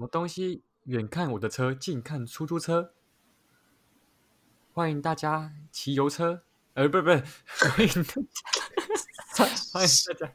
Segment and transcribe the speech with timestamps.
[0.00, 0.62] 什么东西？
[0.84, 2.94] 远看我的车，近看出租车。
[4.72, 6.42] 欢迎大家骑油车，
[6.72, 7.10] 呃，不不，
[7.68, 9.44] 欢迎大家，
[9.74, 10.34] 欢迎大家。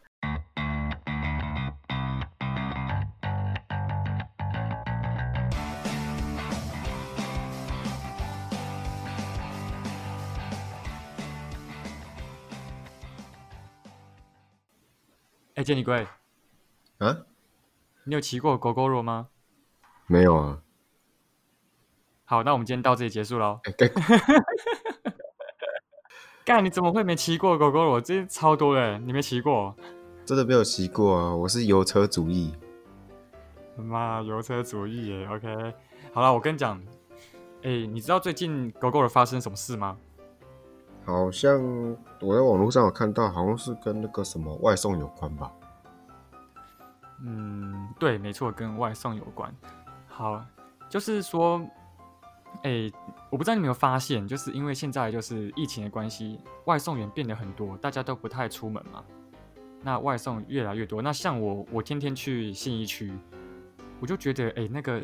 [15.55, 16.07] 哎，杰尼龟，
[16.99, 17.25] 啊？
[18.03, 19.29] 你有骑过狗狗罗吗？
[20.07, 20.59] 没有啊。
[22.25, 23.59] 好，那我们今天到这里结束喽。
[23.63, 23.89] 哎干
[26.45, 27.99] 干，你怎么会没骑过狗狗罗？
[27.99, 29.75] 这超多的，你没骑过？
[30.25, 31.35] 真的没有骑过啊！
[31.35, 32.53] 我是油车主义。
[33.77, 35.27] 妈，油车主义耶。
[35.27, 35.73] OK，
[36.13, 36.81] 好了，我跟你讲，
[37.63, 39.97] 哎，你知道最近狗狗罗发生什么事吗？
[41.03, 41.61] 好像
[42.19, 45.51] 我在网络上有看到，好像是跟那个什么外送有关吧？
[47.21, 49.53] 嗯，对，没错，跟外送有关。
[50.17, 50.41] 好，
[50.89, 51.61] 就是说，
[52.63, 52.89] 哎，
[53.29, 59.03] 我不知道你有没有发现，就是因为现在就是疫情的关系，外送员变得很多，大家都不太出门嘛。
[59.81, 63.11] 那外送越来越多，那像我，我天天去信义区，
[63.99, 65.01] 我就觉得，哎，那个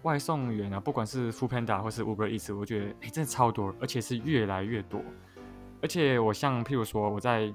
[0.00, 5.02] 外送员啊，不管是 f o o Panda 或是 Uber Eats，我觉得，哎，真的超多，而且是越来越多。
[5.82, 7.52] 而且我像，譬如说我在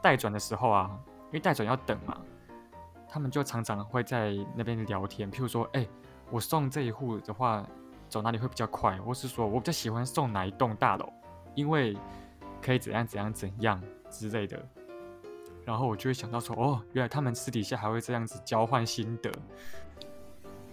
[0.00, 0.90] 待转的时候啊，
[1.26, 2.18] 因为待转要等嘛，
[3.08, 5.86] 他们就常常会在那边聊天，譬如说，哎，
[6.30, 7.66] 我送这一户的话，
[8.08, 11.12] 走哪里会比较快，或是说我比较喜欢送哪一栋大楼，
[11.54, 11.96] 因为
[12.60, 14.60] 可以怎样怎样怎样之类的。
[15.64, 19.30] 然后我就会想到说，哦，原来他们私底下还会这样子交换心得。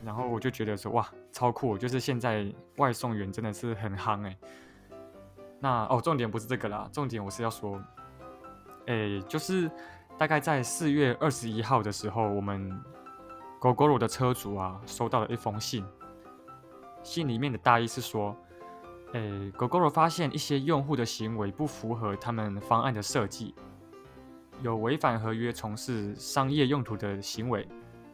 [0.03, 1.78] 然后我就觉得说，哇，超酷！
[1.78, 2.45] 就是现在
[2.78, 4.38] 外送员真的是很夯哎。
[5.59, 7.81] 那哦，重点不是这个啦，重点我是要说，
[8.86, 9.69] 哎，就是
[10.17, 12.72] 大概在四月二十一号的时候，我们
[13.59, 15.84] 狗狗罗的车主啊，收到了一封信。
[17.02, 18.36] 信里面的大意是说，
[19.14, 23.53] 哎，狗狗罗发现一些用户的行为不符合他们方案的设计。
[24.62, 27.68] 有违反合约从事商业用途的行为，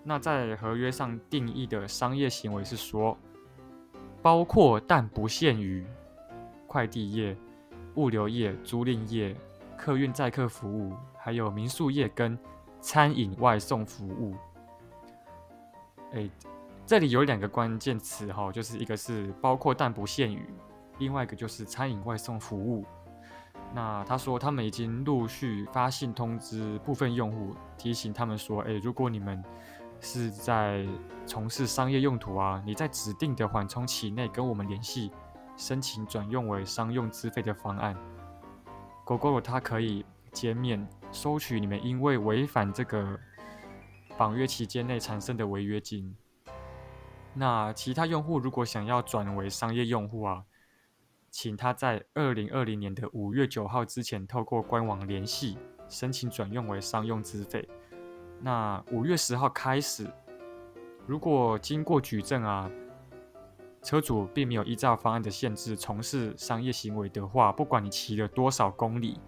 [0.03, 3.17] 那在合约上定义的商业行为是说，
[4.21, 5.85] 包括但不限于
[6.65, 7.37] 快递业、
[7.95, 9.35] 物流业、租赁业、
[9.77, 12.37] 客运载客服务，还有民宿业跟
[12.79, 14.35] 餐饮外送服务。
[16.13, 16.29] 哎，
[16.85, 20.45] 这里有两个关键词哈，就是一个是包括但不限于，
[20.99, 22.85] 另外一个就是餐饮外送服务。
[23.73, 29.41] 那他说，他们已经陆续发信通知部分用户，提醒他们说：“诶，如果你们
[30.01, 30.85] 是在
[31.25, 35.09] 从事商业用途啊，你在指定的缓冲期内跟我们联系，
[35.55, 37.95] 申请转用为商用资费的方案
[39.05, 43.17] ，GoGo 它可以减免收取你们因为违反这个
[44.21, 46.15] 绑约期间内产生的违约金。
[47.33, 50.45] 那其他用户如果想要转为商业用户啊。”
[51.31, 55.57] 请他在二零二零年的五月九号之前，透过官网联系
[55.89, 57.67] 申请转用为商用资费。
[58.41, 60.05] 那五月十号开始，
[61.07, 62.69] 如果经过举证啊，
[63.81, 69.19] 车主并没有依照方案的限制从事商业行为的话，不管你骑了多少公里，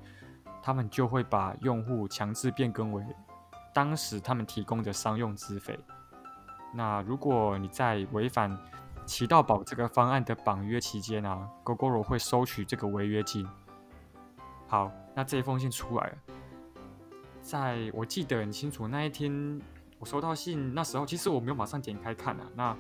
[0.61, 3.01] 他们就会把用户强制变更为
[3.73, 5.78] 当时他们提供的商用资费。
[6.73, 8.57] 那如果你在违反，
[9.06, 13.47] 骑到宝这个方案的绑约期间啊，GoGoRo 会收取这个违约金。
[14.67, 16.17] 好，那这封信出来了，
[17.41, 19.62] 在我记得很清楚，那一天
[20.00, 22.78] 我收到信，那时候其实我没有马上点开看啊，那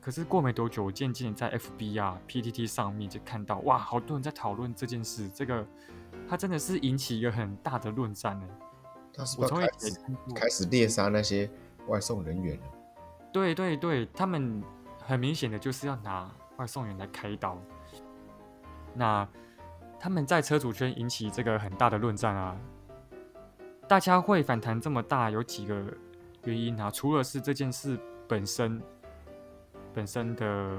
[0.00, 5.66] 可是过没多久，我渐渐在 FB 啊、PTT 上面就看到，哇，好多人在讨论这件事，这个
[6.28, 8.46] 它真的是引起一个很大的论战呢。
[9.38, 10.00] 我从开始
[10.34, 11.50] 开始猎杀那些
[11.86, 12.66] 外送人员了。
[13.32, 14.62] 对对对，他们。
[15.02, 17.60] 很明显的就是要拿外送员来开刀。
[18.94, 19.26] 那
[19.98, 22.56] 他们在车主圈引起这个很大的论战啊。
[23.88, 25.82] 大家会反弹这么大，有几个
[26.44, 26.88] 原因啊？
[26.92, 28.80] 除了是这件事本身
[29.92, 30.78] 本身的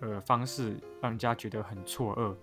[0.00, 2.36] 呃方式让人家觉得很错愕，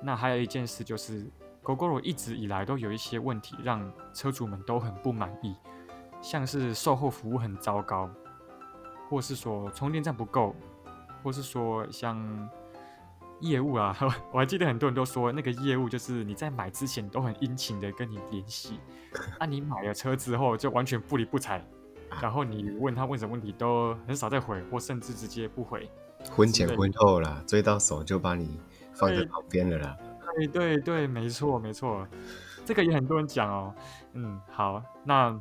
[0.00, 1.26] 那还有一件事就是
[1.62, 5.54] GoGo 一直以来都有一些问题，让车主们都很不满意，
[6.20, 8.10] 像是售后服务很糟糕。
[9.08, 10.56] 或是说充电站不够，
[11.22, 12.48] 或是说像
[13.40, 13.94] 业务啊，
[14.32, 18.80] 我还记得很多人都说那个业务就是你在买之前都很殷勤的跟你联系，
[19.38, 21.62] 那 你买了车之后就完全不理不睬，
[22.22, 25.90] 然后你问他问什么问题都很少再回，或甚至直接不回。
[26.30, 28.58] 婚前婚后啦，追到手就把你
[28.94, 29.94] 放在旁边了啦。
[30.34, 32.06] 对对对，没错没错，
[32.64, 33.74] 这个也很多人讲哦。
[34.14, 35.38] 嗯，好，那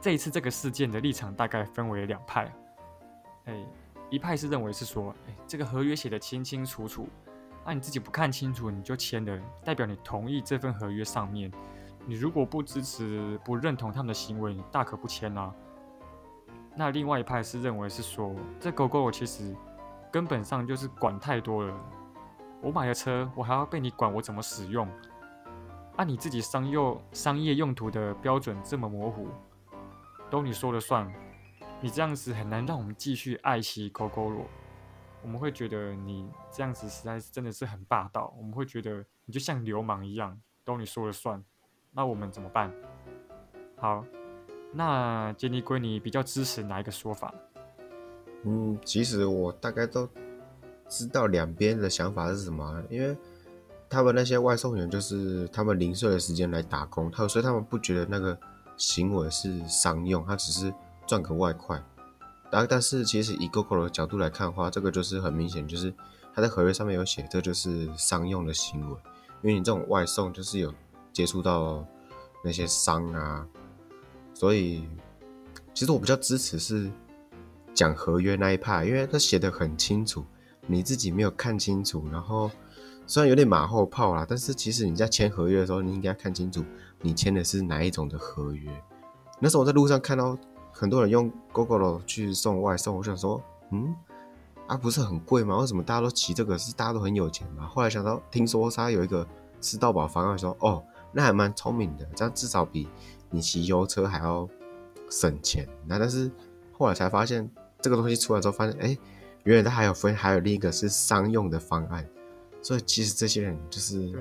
[0.00, 2.52] 这一次这个事件的立场大概分为两派。
[3.46, 3.66] 哎，
[4.10, 7.08] 一派是认为是说，哎，这个合约写的清清楚楚，
[7.64, 11.50] 那你自己不看清楚你就签了，代表你同意这份合约上面。
[12.06, 15.52] 你如果不支持、不认同他们的行为，你大可不签啊。
[16.76, 19.56] 那另外一派是认为是说，这狗狗其实
[20.12, 21.74] 根本上就是管太多了。
[22.64, 24.88] 我买了车，我还要被你管我怎么使用？
[25.96, 29.28] 按你自己商用商业用途的标准这么模糊，
[30.30, 31.06] 都你说了算。
[31.82, 34.46] 你这样子很难让我们继续爱惜狗狗罗。
[35.20, 38.34] 我们会觉得你这样子实在是真的是很霸道。
[38.38, 41.44] 我们会觉得你就像流氓一样，都你说了算。
[41.92, 42.72] 那我们怎么办？
[43.76, 44.02] 好，
[44.72, 47.34] 那杰尼龟，你比较支持哪一个说法？
[48.44, 50.08] 嗯，其实我大概都
[50.88, 53.16] 知道两边的想法是什么，因为
[53.88, 58.38] 他们那些外送员就是他们零碎的时间来打工，他所以他们不觉得那个
[58.76, 60.72] 行为是商用，他只是
[61.06, 61.82] 赚个外快。
[62.50, 65.92] 然后但是其实以 GoGo 的角度来看的话，这个就是很明显，就是
[66.34, 68.96] 他在合约上面有写，这就是商用的行为，
[69.42, 70.72] 因为你这种外送就是有。
[71.14, 71.86] 接触到
[72.42, 73.46] 那些商啊，
[74.34, 74.84] 所以
[75.72, 76.90] 其实我比较支持是
[77.72, 80.24] 讲合约那一派，因为他写的很清楚，
[80.66, 82.50] 你自己没有看清楚，然后
[83.06, 86.64] 虽然有点马后炮啦，但是其实你在签合约的时候，你应该看清楚
[87.00, 88.70] 你签的是哪一种的合约。
[89.40, 90.36] 那时候我在路上看到
[90.72, 93.94] 很多人用 GoGo 去送外送，我想说，嗯，
[94.66, 95.58] 啊不是很贵吗？
[95.58, 96.56] 为什么大家都骑这个？
[96.56, 97.66] 是大家都很有钱吗？
[97.66, 99.26] 后来想到，听说他有一个
[99.60, 100.82] 吃到饱方案，说哦。
[101.16, 102.88] 那还蛮聪明的，这样至少比
[103.30, 104.48] 你骑油车还要
[105.08, 105.64] 省钱。
[105.86, 106.28] 那但是
[106.72, 107.48] 后来才发现，
[107.80, 108.98] 这个东西出来之后，发现哎，
[109.44, 112.06] 原来他还有分，还有另一个是商用的方案。
[112.60, 114.12] 所以其实这些人就是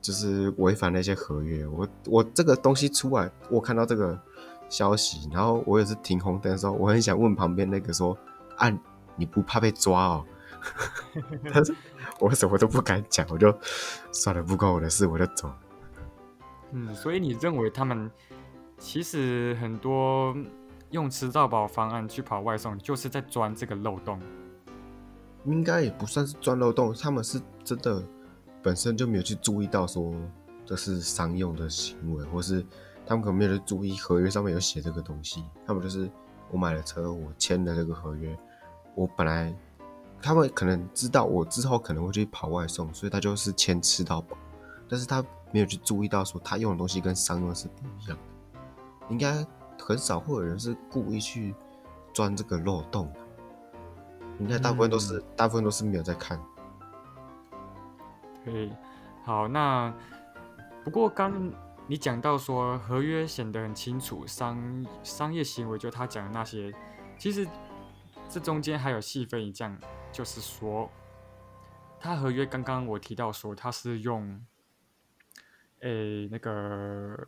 [0.00, 1.66] 就是违反那些合约。
[1.66, 4.18] 我我这个东西出来，我看到这个
[4.68, 8.16] 消息，然后我也是停红灯的时候，我很想问旁边那个说
[8.56, 8.70] ：“啊，
[9.16, 10.26] 你不怕被抓哦？”
[11.54, 11.74] 但是
[12.18, 13.54] 我什么都不敢讲，我就
[14.12, 15.50] 算了，不关我的事，我就走。
[16.72, 18.10] 嗯，所以你认为他们
[18.78, 20.36] 其实很多
[20.90, 24.20] 用吃到饱方案去跑外送，就是在钻这个漏洞？
[25.44, 28.02] 应该也不算是钻漏洞，他们是真的
[28.62, 30.14] 本身就没有去注意到说
[30.64, 32.64] 这是商用的行为，或是
[33.06, 35.44] 他们可能没有去注意合约上面有写这个东西。
[35.66, 36.10] 他们就是
[36.50, 38.36] 我买了车，我签了这个合约，
[38.94, 39.54] 我本来
[40.20, 44.36] 他们可能知道我之后可能会去跑外送，所以他就是签吃到饱，
[44.88, 45.24] 但是他。
[45.52, 48.60] 没有去注意到说他用的东西跟商用是不一样的，
[49.08, 49.44] 应该
[49.80, 51.54] 很少会有人是故意去
[52.12, 53.20] 钻这个漏洞的，
[54.38, 56.40] 应该大部分都是大部分都是没有在看。
[58.44, 58.70] 对，
[59.24, 59.92] 好，那
[60.84, 61.52] 不过刚
[61.86, 66.72] 你讲到说合约显得很清楚，商商业行为就他讲的那些，
[67.18, 67.46] 其实
[68.28, 69.76] 这中间还有细分一项，
[70.12, 70.90] 就是说
[71.98, 74.40] 他合约刚刚我提到说他是用。
[75.82, 77.26] 诶，那个，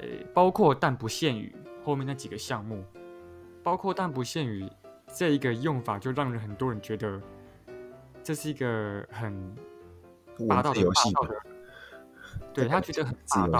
[0.00, 1.54] 诶，包括但不限于
[1.84, 2.84] 后面那几个项目，
[3.62, 4.68] 包括但不限于
[5.14, 7.20] 这一个用法，就让人很多人觉得
[8.22, 9.56] 这是一个很
[10.48, 11.12] 霸道的游 戏。
[12.54, 13.58] 对他觉得很霸道，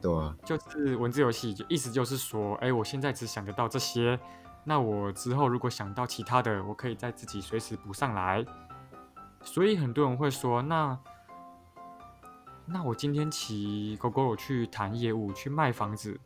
[0.00, 4.18] 对啊，就是文字游戏，就意思就是说，哎，我现在只想得到这些，
[4.64, 8.44] 那我之后如果想到其他的，我可以再自己随时补上来。
[9.42, 10.98] 所以很多人会说，那。
[12.66, 16.18] 那我今天骑狗狗去谈业务，去卖房子，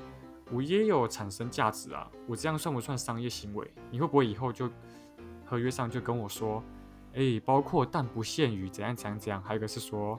[0.53, 2.09] 我也有产生价值啊！
[2.29, 3.69] 我这样算不算商业行为？
[3.91, 4.71] 你会不会以后就
[5.45, 6.63] 合约上就跟我说，
[7.15, 9.43] 哎，包括但不限于怎样怎样怎样？
[9.43, 10.19] 还有一个是说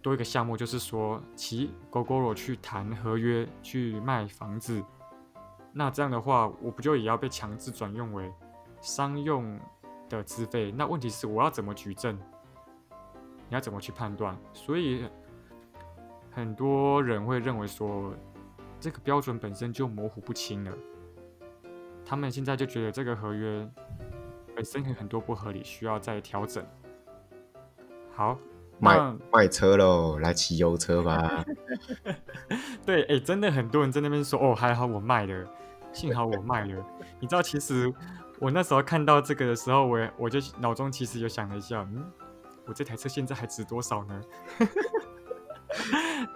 [0.00, 4.82] 多一个项目，就是说骑狗狗去谈合约，去卖房子。
[5.72, 8.32] 那这样的话，我不就也要被强制转用为
[8.80, 9.60] 商用
[10.08, 10.72] 的资费？
[10.72, 12.18] 那问题是我要怎么举证？
[13.50, 14.38] 你要怎么去判断？
[14.52, 15.04] 所以
[16.30, 18.14] 很多人会认为说，
[18.78, 20.72] 这个标准本身就模糊不清了。
[22.04, 23.68] 他们现在就觉得这个合约
[24.54, 26.64] 本身有很多不合理，需要再调整。
[28.14, 28.38] 好，
[28.78, 28.96] 卖
[29.32, 31.44] 卖车喽，来骑油车吧。
[32.86, 35.44] 对，哎，真的很多人在那边说，哦，还好我卖了，
[35.92, 36.86] 幸好我卖了。
[37.18, 37.92] 你知道，其实
[38.38, 42.04] 我那时候看到这个的时候，我我就脑中其实有想了一下，嗯。
[42.66, 44.20] 我这台车现在还值多少呢？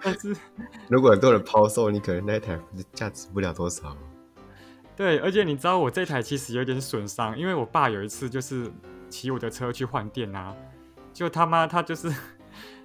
[0.01, 0.35] 但是
[0.89, 2.59] 如果很多人抛售，你可能那台
[2.93, 3.95] 价值不了多少。
[4.95, 8.71] 对，而且你知道我这台其实有点损伤，因为我爸有一次就是
[9.09, 10.55] 骑我的车去换电啊，
[11.11, 12.07] 就他妈他就是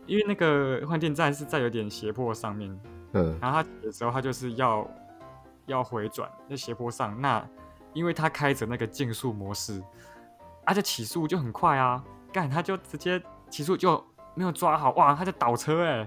[0.07, 2.81] 因为那个换电站是在有点斜坡上面，
[3.13, 4.89] 嗯，然后他的时候他就是要
[5.67, 7.47] 要回转在斜坡上，那
[7.93, 9.81] 因为他开着那个竞速模式，
[10.65, 14.03] 而且起速就很快啊，干他就直接起速就
[14.35, 16.07] 没有抓好，哇，他就倒车哎，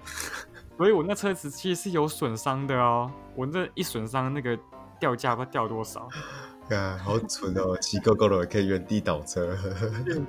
[0.77, 4.57] 所以我那车子其实是有损伤的哦，我那一损伤那个
[4.99, 6.07] 掉价不知道掉多少。
[6.71, 7.77] 啊，好蠢哦！
[7.81, 9.53] 骑狗狗的可以原地倒车。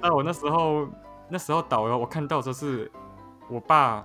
[0.03, 0.89] 那我那时候
[1.29, 2.91] 那时候倒了，我看到就是
[3.49, 4.05] 我爸，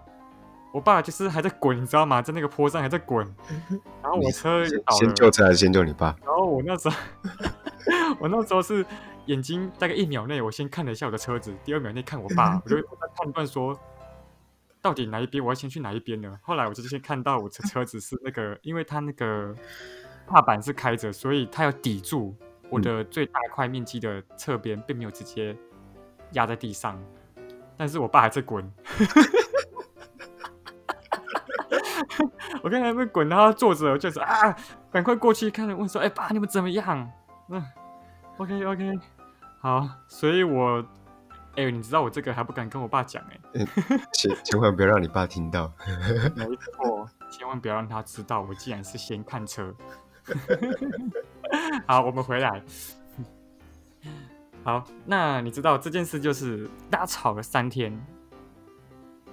[0.72, 2.22] 我爸就是还在滚，你知道吗？
[2.22, 3.26] 在那个坡上还在滚。
[4.04, 5.00] 然后我车倒了。
[5.00, 6.16] 先救车还是先救你爸？
[6.24, 6.96] 然后我那时候，
[8.22, 8.86] 我那时候是
[9.30, 13.80] 眼睛大概一秒内，我先看了一下我的车子，第二秒内看我爸，我就在判断说，
[14.82, 16.40] 到底哪一边我要先去哪一边呢？
[16.42, 19.56] 后来我就先看到我车车子是那个，因为它那个。
[20.32, 22.36] 踏板是开着，所以它要抵住
[22.70, 25.58] 我的最大块面积的侧边，并没有直接
[26.34, 27.04] 压在地上。
[27.76, 28.72] 但是我爸还在滚，
[32.62, 34.56] 我看他们滚，然后坐着就是啊，
[34.92, 37.12] 赶快过去看，问说：“哎，爸，你们怎么样？”
[37.50, 37.66] 嗯
[38.38, 39.00] ，OK OK，
[39.60, 40.84] 好，所以我，
[41.56, 43.22] 哎，你知道我这个还不敢跟我爸讲
[43.54, 43.66] 哎，
[44.14, 45.72] 千千万不要让你爸听到，
[46.36, 49.76] 没错，千万不要让他知道我竟然是先看车。
[51.88, 52.64] 好，我们回来。
[54.64, 57.98] 好，那你知道这件事就是大家吵了三天，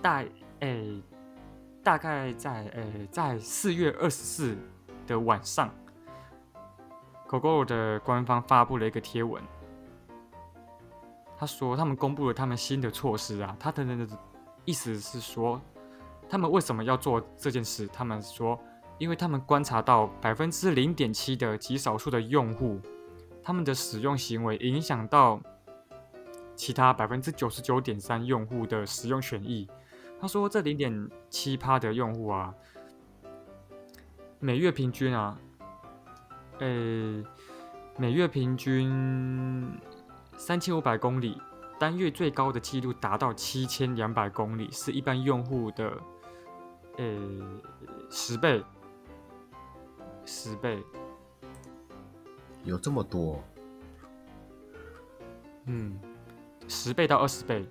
[0.01, 0.25] 大
[0.61, 1.03] 诶，
[1.83, 4.57] 大概在诶，在四月二十四
[5.07, 5.69] 的晚上
[7.29, 9.43] ，Coco 的官方发布了一个贴文，
[11.39, 13.85] 他说他们公布了他们新的措施啊，他的
[14.65, 15.61] 意思是说，
[16.29, 17.87] 他们为什么要做这件事？
[17.89, 18.59] 他们说。
[18.99, 22.81] 因为他们观察到百分之零点七的极少数的用户，
[23.43, 25.39] 他们的使用行为影响到
[26.55, 29.69] 其他百分之九十九点三用户的使用权益。
[30.19, 32.55] 他说，这零点七趴的用户啊，
[34.39, 35.39] 每月平均啊，
[36.61, 37.23] 呃，
[37.99, 39.79] 每月平均
[40.37, 41.41] 三千五百公里，
[41.79, 45.93] 单月最高的记录达到七千两百公里，是一般用户的
[46.99, 47.05] 呃
[48.11, 48.63] 十倍。
[50.29, 50.83] 十倍，
[52.65, 53.41] 有这么多？
[55.67, 55.97] 嗯，
[56.67, 57.65] 十倍到二十倍，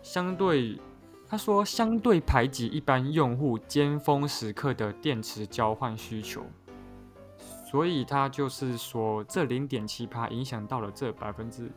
[0.00, 0.80] 相对
[1.28, 6.46] 他说相对排挤一般用户尖峰时刻的电池交换需求，
[7.70, 11.70] 所以他就是说这零点七趴影响到了这百分之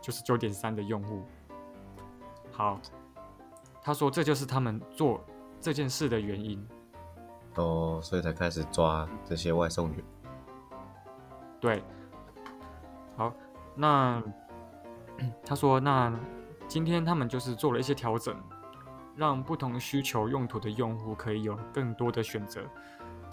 [0.00, 1.24] 九十九点三的用户。
[2.52, 2.80] 好，
[3.82, 5.20] 他说这就是他们做
[5.60, 6.64] 这件事的原因。
[7.56, 10.04] 哦，所以才开始抓这些外送员。
[11.60, 11.82] 对，
[13.16, 13.34] 好，
[13.74, 14.22] 那
[15.44, 16.16] 他说，那
[16.68, 18.40] 今天他们就是做了一些调整，
[19.16, 22.62] 让不同需求用途的用户可以有更多的选择。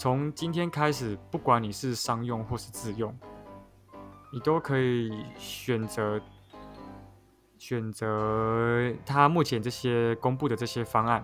[0.01, 3.15] 从今天开始，不管你是商用或是自用，
[4.33, 6.19] 你都可以选择
[7.59, 11.23] 选择他目前这些公布的这些方案。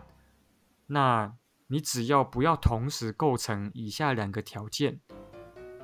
[0.85, 1.33] 那。
[1.69, 5.01] 你只要不要同时构成以下两个条件，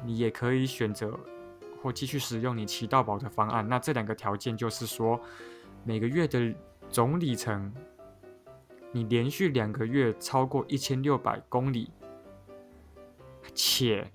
[0.06, 1.20] 你也可以选择
[1.82, 3.68] 或继续使用你骑到宝的方案。
[3.68, 5.20] 那这两个条件就是说，
[5.84, 6.56] 每个月的
[6.90, 7.74] 总里程，
[8.94, 11.92] 你连续两个月超过一千六百公里，
[13.54, 14.10] 且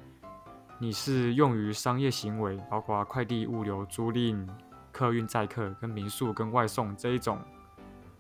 [0.79, 4.49] 你是用于商业行为，包括快递、物流、租赁、
[4.93, 7.39] 客运载客、跟民宿、跟外送这一种，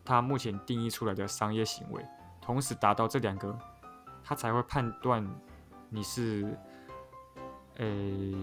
[0.04, 2.04] 它目前定义出来的商业行为。
[2.40, 3.58] 同时达到这两个，
[4.24, 5.24] 它才会判断
[5.90, 6.46] 你是
[7.76, 8.34] 诶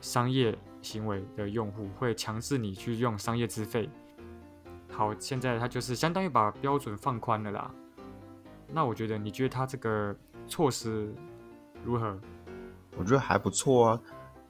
[0.00, 3.88] 商业行为的用户，会强制你去用商业资费。
[4.90, 7.70] 好，现在它就是相当于把标准放宽了啦。
[8.68, 10.14] 那我觉得，你觉得它这个
[10.48, 11.14] 措施
[11.84, 12.18] 如何？
[12.96, 14.00] 我觉得还不错啊。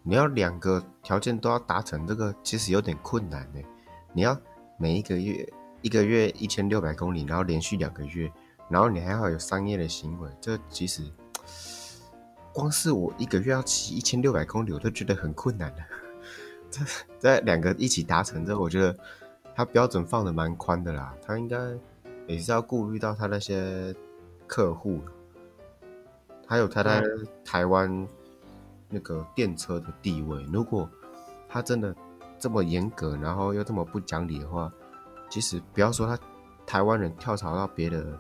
[0.03, 3.61] 你要两个条件都要达成，这个其实有点困难呢。
[4.13, 4.37] 你要
[4.77, 5.49] 每一个月
[5.81, 8.31] 一个月一千六百公里，然后连续两个月。
[8.69, 11.03] 然后你还要有商业的行为，这其实
[12.53, 15.83] 光是我一个月要骑一千六百公里，我都觉得很困难的。
[16.71, 16.81] 这
[17.19, 18.97] 在两个一起达成之后，我觉得
[19.55, 21.15] 他标准放的蛮宽的啦。
[21.25, 21.59] 他应该
[22.27, 23.95] 也是要顾虑到他那些
[24.47, 25.01] 客户，
[26.47, 27.03] 还有他在
[27.45, 28.09] 台湾
[28.89, 30.43] 那个电车的地位。
[30.53, 30.89] 如果
[31.49, 31.95] 他真的
[32.39, 34.73] 这么严格，然后又这么不讲理的话，
[35.31, 36.19] 其实不要说他
[36.67, 38.19] 台湾人跳槽到别的。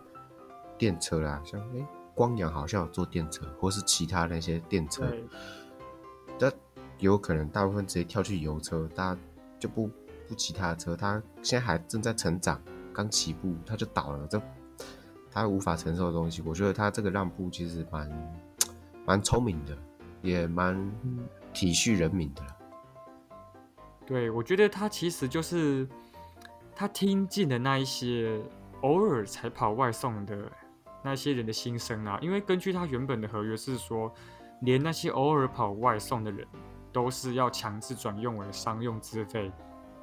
[0.78, 5.04] 电车啦，像哎，光阳好像有坐电车，或是其他那些电车，
[6.40, 6.52] 但
[6.98, 9.20] 有可能大部分直接跳去油车，大家
[9.60, 9.88] 就不
[10.26, 12.60] 不骑他的车，他现在还正在成长，
[12.92, 14.42] 刚起步他就倒了，这
[15.32, 18.34] 他无法承受的东西，我觉得他这个让步其实蛮
[19.06, 19.76] 蛮聪明的，
[20.20, 20.92] 也蛮
[21.52, 22.42] 体恤人民的。
[24.04, 25.88] 对，我觉得他其实就是
[26.74, 28.38] 他听进了那一些
[28.82, 30.52] 偶尔才跑外送的
[31.02, 32.18] 那些人的心声啊。
[32.20, 34.12] 因为根据他原本的合约是说，
[34.60, 36.46] 连那些偶尔跑外送的人
[36.92, 39.50] 都是要强制转用为商用资费，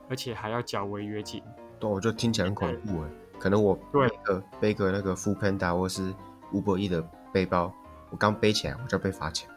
[0.09, 1.43] 而且还要缴违约金。
[1.79, 3.09] 对，我就听起来很恐怖哎。
[3.39, 6.13] 可能我背个背个那个 Full Panda 或是
[6.51, 7.73] Uber E 的背包，
[8.09, 9.49] 我刚背起来我就要被罚钱。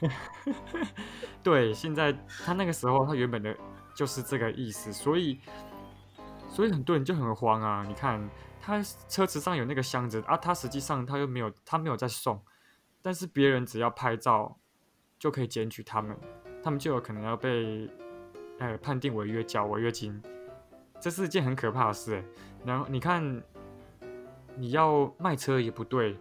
[1.42, 2.12] 对，现在
[2.44, 3.56] 他那个时候他原本的
[3.94, 5.40] 就是这个意思，所以
[6.48, 7.84] 所以很多人就很慌啊。
[7.86, 8.28] 你看
[8.60, 12.40] 他车子上有那个箱子啊，他实际上他又没有他没有在送，
[13.00, 14.58] 但是别人只要拍照
[15.18, 16.16] 就可以检举他们，
[16.62, 17.88] 他们就有可能要被
[18.58, 20.20] 呃判定违约缴违约金，
[21.00, 22.22] 这是一件很可怕的事。
[22.64, 23.42] 然后你看
[24.56, 26.16] 你要卖车也不对。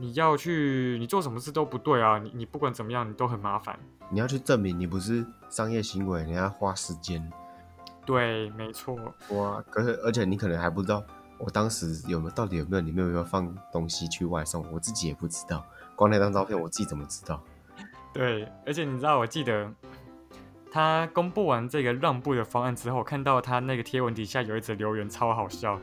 [0.00, 2.20] 你要去，你做什么事都不对啊！
[2.20, 3.76] 你你不管怎么样，你都很麻烦。
[4.10, 7.28] 你要去证明你不是商业行为，你要花时间。
[8.06, 8.96] 对，没错。
[9.30, 11.02] 哇，可是而且你可能还不知道，
[11.36, 15.66] 我当时有没有到底有没有里面有没有放东西去外送，我自己也不知道。
[15.96, 17.42] 光那张照片，我自己怎么知道？
[18.14, 19.68] 对，而且你知道，我记得
[20.70, 25.80] 他公布完这个让步的方案之后，看到他那个贴文底下有一则留言，超好笑。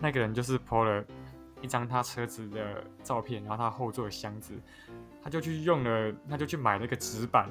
[0.00, 1.04] 那个人就是 PO 了。
[1.60, 4.54] 一张他车子的照片，然后他后座的箱子，
[5.20, 7.48] 他就去用了，他就去买那个纸板，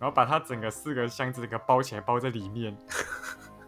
[0.00, 2.74] 然后把他整个四个箱子给包起来，包在里面。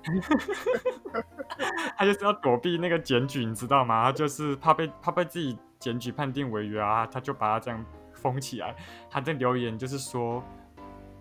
[1.99, 4.05] 他就是要躲避那个检举，你知道吗？
[4.05, 7.85] 他就是怕被怕被自己检举判定违约啊，他就把它这样
[8.15, 8.75] 封起来。
[9.11, 10.43] 他的留言就是说：“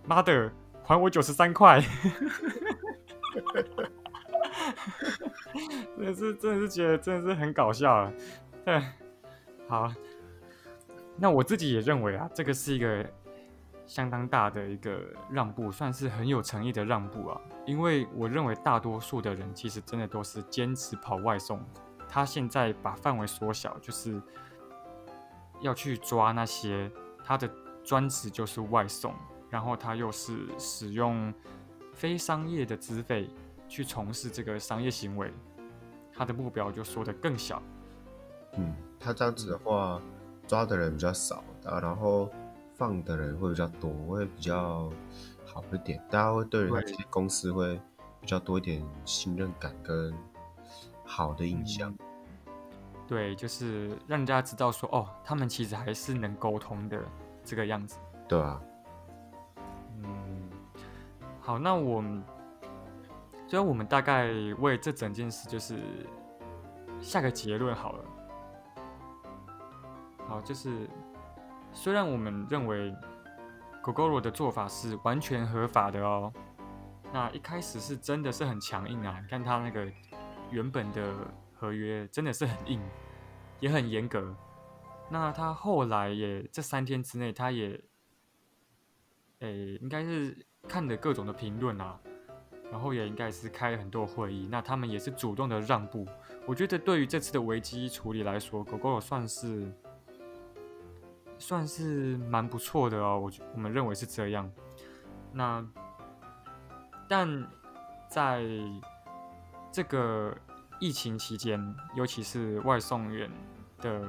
[0.07, 0.49] 妈的，
[0.85, 1.81] 还我九十三块。
[5.97, 8.11] ”真的是真的是觉得真的是很搞笑。
[8.63, 8.81] 对，
[9.67, 9.91] 好，
[11.17, 13.05] 那我自己也认为啊，这个是一个
[13.85, 17.39] 相当大的一个让步，算是很有诚意的让步啊。
[17.65, 21.59] 因为我认为大多数的人其实真的都是坚持跑外送，
[22.07, 24.21] 他现在把范围缩小，就是
[25.61, 26.91] 要去抓那些
[27.23, 27.49] 他的
[27.83, 29.13] 专职就是外送，
[29.49, 31.33] 然后他又是使用
[31.93, 33.29] 非商业的资费
[33.67, 35.31] 去从事这个商业行为，
[36.13, 37.61] 他的目标就缩得更小。
[38.57, 40.01] 嗯，他这样子的话，
[40.47, 42.29] 抓的人比较少，啊，然后
[42.75, 44.91] 放的人会比较多，会比较
[45.45, 47.79] 好一点，大家会对这些公司会
[48.19, 50.13] 比较多一点信任感跟
[51.05, 51.95] 好的印象。
[53.07, 56.99] 对，就是让人家知道说，哦，他们其实还是能沟通的
[57.43, 57.97] 这个样子。
[58.27, 58.61] 对啊。
[61.45, 62.23] 好，那我们，
[63.45, 65.77] 最后我们大概为这整件事就是
[66.99, 68.05] 下个结论好了。
[70.27, 70.89] 好，就是
[71.71, 72.91] 虽然我们认为
[73.83, 76.33] Gogoro 的做法是完全合法的哦，
[77.13, 79.87] 那一开始是真的是很强硬啊，你看他那个
[80.49, 81.13] 原本的
[81.53, 82.81] 合约真的是很硬，
[83.59, 84.35] 也很严格。
[85.11, 87.79] 那他后来也这三天之内，他也，
[89.41, 91.99] 诶，应该是看的各种的评论啊，
[92.71, 96.05] 然后也应该是开了很多会议，那他们也是主动的让步。
[96.45, 99.71] 我觉得对于这次的危机处理来说狗狗算是。
[101.37, 104.49] 算是蛮不错的哦，我我们认为是这样。
[105.33, 105.63] 那
[107.09, 107.45] 但
[108.07, 108.41] 在
[109.69, 110.33] 这个
[110.79, 111.59] 疫情期间，
[111.93, 113.29] 尤其是外送员
[113.81, 114.07] 的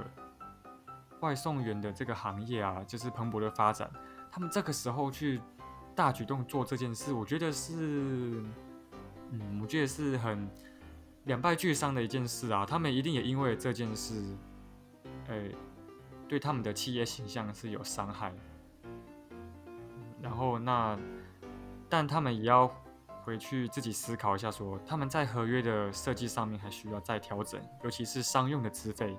[1.18, 3.90] 外送员的这个行业啊，就是蓬勃的发展。
[4.30, 5.40] 他们这个时候去
[5.96, 7.74] 大举动做这件事，我觉得是，
[9.32, 10.48] 嗯，我觉得是很
[11.24, 12.64] 两败俱伤的一件事啊。
[12.64, 14.22] 他们一定也因为这件事，
[15.28, 15.50] 哎。
[16.28, 18.34] 对他们的企业形象是有伤害，
[20.20, 20.98] 然后那，
[21.88, 22.66] 但他们也要
[23.22, 29.16] 回去自己思考一下，说他们在合约的设计上面还需要再调整，尤其是商用的资费。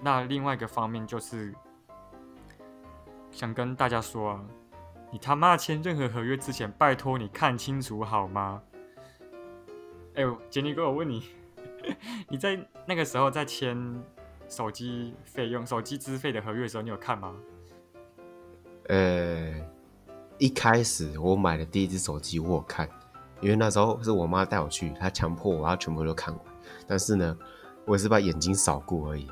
[0.00, 1.54] 那另外一个方面就是
[3.30, 4.44] 想跟大家说啊，
[5.10, 8.62] 你他妈签任何合约之前，拜托你看清楚好吗？
[10.14, 11.22] 哎呦，杰尼哥，我问你，
[12.28, 14.02] 你在那个时候在签？
[14.48, 17.34] 手机费用、手机资费的合约的时候，你有看吗？
[18.88, 19.52] 呃，
[20.38, 22.88] 一开始我买的第一只手机我有看，
[23.40, 26.44] 因为那时候是我妈带我去，她强迫我要全部都看完。
[26.86, 27.36] 但是呢，
[27.84, 29.28] 我也是把眼睛扫过而已，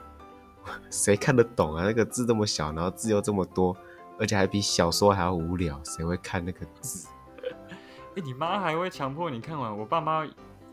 [0.90, 1.84] 谁看得懂啊？
[1.84, 3.76] 那个字这么小，然后字又这么多，
[4.18, 7.08] 而且还比小说还要无聊，谁会看那个字？
[8.16, 9.76] 哎，你妈还会强迫你看完？
[9.76, 10.26] 我爸妈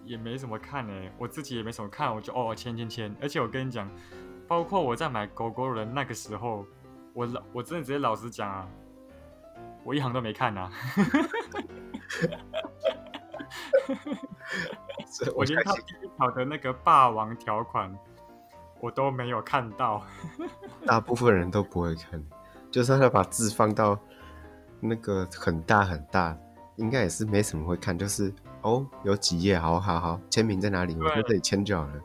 [0.03, 3.15] 也没怎么看呢，我自己也没什么看，我就哦签签签。
[3.21, 3.89] 而且我跟你讲。
[4.47, 6.65] 包括我在买狗狗的那个时候，
[7.13, 8.67] 我老我真的直接老实讲啊，
[9.85, 10.69] 我一行都没看呐、
[15.09, 17.97] 这 我连他第一条的那个霸王条款
[18.81, 20.05] 我都没有看到。
[20.85, 22.21] 大部分人都不会看，
[22.71, 23.99] 就是他把字放到
[24.79, 26.35] 那个很大很大，
[26.77, 30.95] 应该也是没什么会看，就是哦有几页，好好好，签名在哪里？
[30.95, 32.01] 我在对这里签就好了。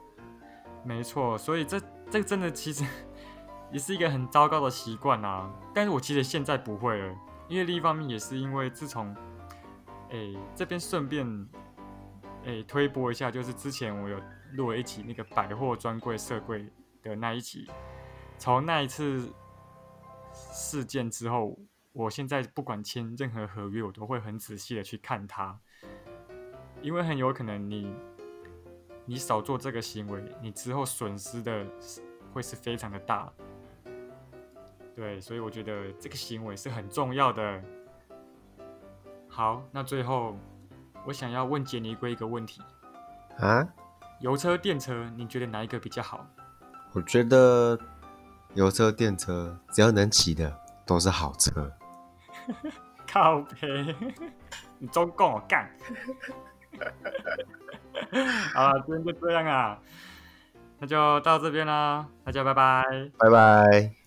[0.84, 2.84] 没错，所以这这真的其实
[3.72, 5.50] 也是一个很糟糕的习惯啊。
[5.72, 7.14] 但是我其实现在不会了，
[7.48, 9.14] 因为另一方面也是因为自从，
[10.10, 11.26] 诶、这边顺便
[12.44, 14.20] 诶、推播一下，就是之前我有
[14.52, 16.70] 录了一期那个百货专柜设柜
[17.02, 17.68] 的那一期，
[18.38, 19.28] 从那一次
[20.52, 21.58] 事件之后，
[21.92, 25.58] 我现在不管签任何合约，我都会很仔细的去看它，
[26.82, 27.94] 因为很有可能你
[29.04, 31.66] 你少做这个行为，你之后损失的
[32.32, 33.32] 会是非常的大。
[34.94, 37.62] 对，所以我觉得这个行为是很重要的。
[39.28, 40.36] 好，那最后
[41.06, 42.62] 我想要问杰尼龟一个问题：
[43.38, 43.66] 啊，
[44.20, 46.26] 油车、电车，你觉得哪一个比较好？
[46.92, 47.78] 我觉得
[48.56, 50.52] 油车、电车只要能骑的
[50.86, 51.70] 都是好车。
[53.06, 53.94] 靠背，
[54.78, 55.70] 你中共我干！
[58.54, 59.78] 好了，今天就这样啊，
[60.78, 62.82] 那就到这边啦，大家拜拜。
[63.18, 64.05] 拜拜。